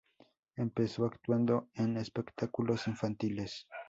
[0.55, 3.67] Empezó actuando en espectáculos infantiles.